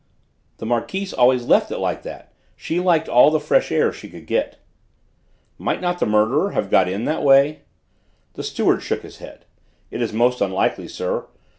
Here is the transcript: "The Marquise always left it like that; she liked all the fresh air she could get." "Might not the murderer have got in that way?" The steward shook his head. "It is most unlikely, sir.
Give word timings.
"The 0.57 0.65
Marquise 0.65 1.13
always 1.13 1.45
left 1.45 1.69
it 1.69 1.77
like 1.77 2.01
that; 2.01 2.33
she 2.55 2.79
liked 2.79 3.07
all 3.07 3.29
the 3.29 3.39
fresh 3.39 3.71
air 3.71 3.93
she 3.93 4.09
could 4.09 4.25
get." 4.25 4.57
"Might 5.59 5.79
not 5.79 5.99
the 5.99 6.07
murderer 6.07 6.53
have 6.53 6.71
got 6.71 6.87
in 6.89 7.05
that 7.05 7.21
way?" 7.21 7.59
The 8.33 8.41
steward 8.41 8.81
shook 8.81 9.03
his 9.03 9.19
head. 9.19 9.45
"It 9.91 10.01
is 10.01 10.11
most 10.11 10.41
unlikely, 10.41 10.87
sir. 10.87 11.27